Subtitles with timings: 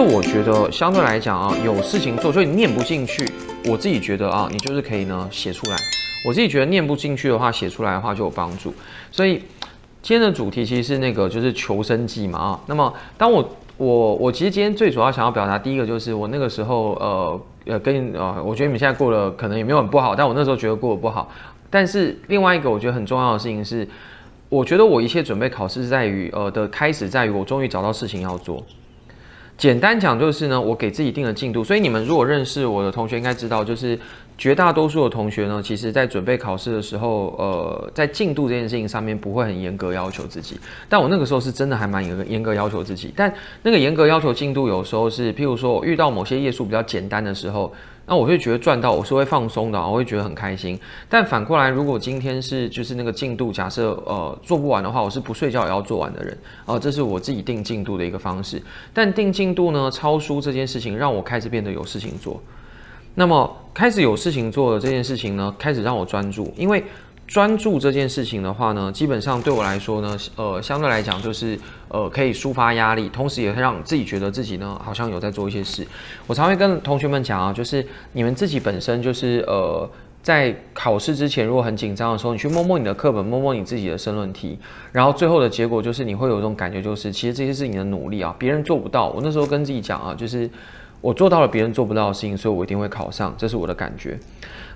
[0.00, 3.30] 我觉得相对来讲啊，有事情做，所以念不进去，
[3.66, 5.76] 我自己觉得啊，你就是可以呢写出来。
[6.26, 8.72] 我自己觉得念不进去的话，写出来的话就有帮助。
[9.10, 9.42] 所以
[10.02, 12.60] 今天的主题其实是那个就是求生记嘛啊。
[12.66, 21.30] 那么当我我我其实今天最主要想要表达第一个就是我那个时候呃呃跟呃，我觉得你们现在过得可能也没有很不好，但我那时候觉得过得不好。
[21.68, 23.88] 但是另外一个我觉得很重要的事情是，
[24.48, 28.64] 我觉得我一切准备考试在于呃的开始在于我终于找到事情要做。
[29.60, 31.62] 简单讲就是呢，我给自己定了进度。
[31.62, 33.98] 所以你们如果认识我的同学应该知道，就是
[34.38, 40.58] 绝大多数的同学呢，其实在准备考试的时候，呃，在进度这件事情上面不会很严格要求自己。
[40.88, 43.12] 但我那个时候是真的还蛮严格严格要求自己。
[43.14, 43.30] 但
[43.62, 47.70] 那个严格要求进度有时候是，譬如说我遇到某些页数比较简单的时候。
[48.10, 50.76] 那我会觉得赚到，我是会放松的，我会觉得很开心。
[51.08, 58.60] 但反过来，如果今天是就是那个进度，假设呃做不完的话，我是不睡觉也要做完的人啊，这是我自己定进度的一个方式。
[58.92, 62.42] 但定进度呢，超书这件事情让我开始变得有事情做。
[63.14, 66.82] 那么开始有事情做的这件事情呢，开始让我专注，因为。
[67.30, 71.56] 专注这件事情的话呢，基本上对我来说呢，呃，相对来讲就是
[71.86, 75.86] 呃可以抒发压力，同时也会让自己觉得自己呢好像有在做一些事。
[76.26, 79.88] 我常会跟同学们讲啊，就是你们自己本身就是呃
[80.20, 84.58] 在考试之前如果很紧张的时候，你去摸摸你的课本，摸摸你自己的申论题，
[84.90, 89.08] 然后最后的结果就是你会有一种感觉，就是其实这些是你的努力啊，别人做不到。
[89.10, 90.50] 我那时候跟自己讲啊，就是
[91.00, 94.18] 我做到了别人做不到的事情，所以我一定会考上，这是我的感觉。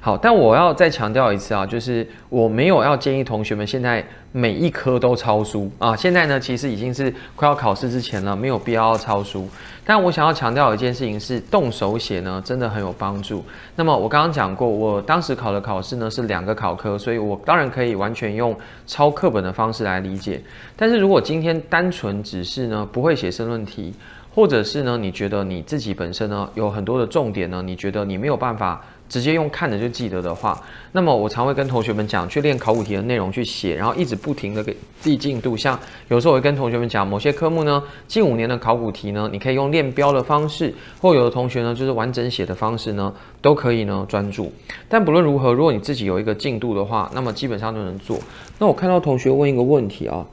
[0.00, 5.96] 好，但我要再强调一次啊，就是我没有要建议同学们现在每一科都抄书啊。
[5.96, 9.48] 现在呢，其实已经是快要考试之前了，没有必要抄书。
[9.82, 13.42] 但我想要强调一件事情是，动手写呢，真的很有帮助。
[13.76, 18.54] 那么我刚刚讲过，我当时考的考试呢是两个考科，所以我当然可以完全用
[18.86, 20.42] 抄课本的方式来理解。
[20.76, 23.94] 但是如果今天单纯只是呢不会写申论题，
[24.34, 28.80] 或者是呢你觉得你自己本身呢有很多的重点呢，你觉得你没有办法。
[29.06, 30.58] 直接用看的就记得的话，
[30.92, 35.54] 那么我常会跟同学们讲，去练考古题的内容去写，然后一直不停的给递进度。
[35.54, 35.78] 像
[36.08, 43.12] 有时候我会跟同学们讲，某些科目呢，近五年的考古题呢，你可以用练标的方式，或有的同学呢，就是完整写的方式呢，
[43.42, 44.50] 都可以呢专注。
[44.88, 48.18] 但不论如何，如果你自己有一个进度的话，那么基本上都能做。
[48.58, 50.26] 那我看到同学问一个问题啊。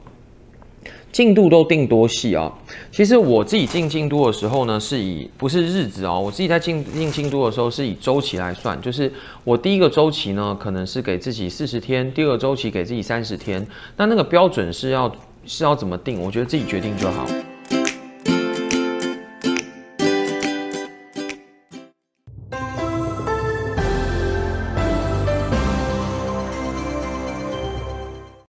[1.12, 2.50] 进度都定多细啊？
[2.90, 9.12] 其实我自己进进度的时候呢，是以不是日子哦，我自己在进进进度的时候是以周期来算，就是
[9.44, 13.64] 我第一个周期呢，可能是给自己四十天，第二个周期给自己三十天，
[13.98, 15.14] 那那个标准是要
[15.44, 16.18] 是要怎么定？
[16.20, 17.26] 我觉得自己决定就好。